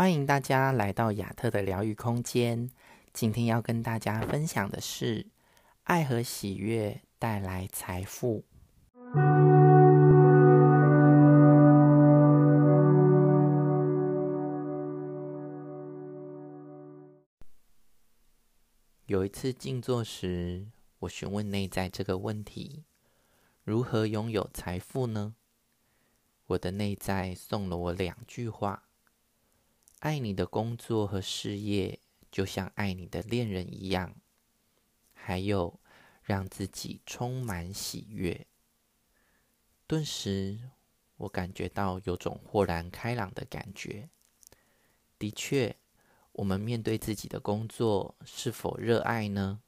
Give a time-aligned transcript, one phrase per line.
[0.00, 2.70] 欢迎大家来到亚特的疗愈空间。
[3.12, 5.26] 今天要跟大家分享的是，
[5.82, 8.42] 爱和喜悦带来财富。
[19.04, 20.66] 有一次静坐时，
[21.00, 22.84] 我询问内在这个问题：
[23.64, 25.34] 如何拥有财富呢？
[26.46, 28.84] 我的内在送了我两句话。
[30.00, 32.00] 爱你的工作和事业，
[32.32, 34.16] 就像爱你的恋人一样。
[35.12, 35.78] 还有，
[36.22, 38.46] 让自己充满喜悦。
[39.86, 40.58] 顿时，
[41.18, 44.08] 我感觉到有种豁然开朗的感觉。
[45.18, 45.76] 的确，
[46.32, 49.60] 我们面对自己的工作，是否热爱呢？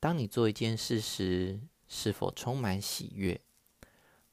[0.00, 3.40] 当你做一件事时，是否充满喜悦？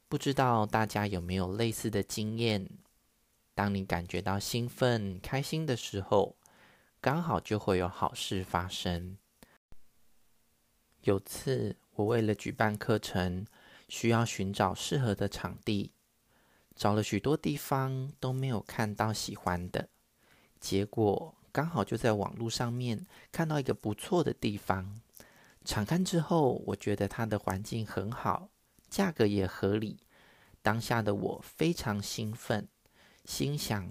[0.08, 2.68] 不知道大家有没有类似的经验？
[3.60, 6.38] 当你感觉到兴奋、开心的时候，
[7.02, 9.18] 刚好就会有好事发生。
[11.02, 13.46] 有次，我为了举办课程，
[13.90, 15.92] 需要寻找适合的场地，
[16.74, 19.90] 找了许多地方都没有看到喜欢的。
[20.62, 25.02] 结果刚好就在网络上面看到一个不错的地方，
[25.66, 28.48] 场勘之后，我觉得它的环境很好，
[28.90, 30.00] 价格也合理。
[30.62, 32.70] 当下的我非常兴奋。
[33.30, 33.88] 心想，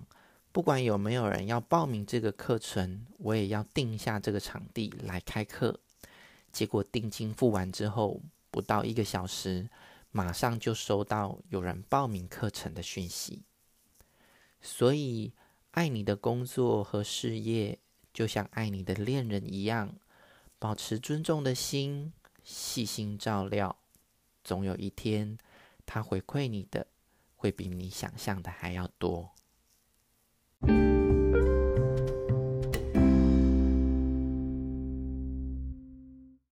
[0.50, 5.78] 不管有没有人要报名这个课程，我也要定下这个场地来开课。
[6.50, 9.70] 结果定金付完之后，不到一个小时，
[10.10, 13.44] 马上就收到有人报名课程的讯息。
[14.60, 15.32] 所以，
[15.70, 17.78] 爱你的工作和事业，
[18.12, 19.94] 就像爱你的恋人一样，
[20.58, 23.76] 保持尊重的心，细心照料，
[24.42, 25.38] 总有一天，
[25.86, 26.88] 他回馈你的。
[27.38, 29.32] 会比你想象的还要多。